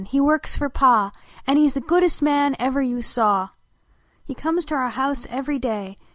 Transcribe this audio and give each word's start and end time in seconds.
lie 0.11 0.19
works 0.19 0.57
fer 0.57 0.67
Pa 0.67 1.11
An 1.45 1.57
he 1.57 1.65
s 1.67 1.73
the 1.73 1.79
goodest 1.79 2.23
man 2.23 2.55
ever 2.57 2.81
you 2.81 3.03
saw! 3.03 3.49
He 4.25 4.33
comes 4.33 4.65
to 4.65 4.73
our 4.73 4.89
house 4.89 5.27
every 5.29 5.59
day. 5.59 5.99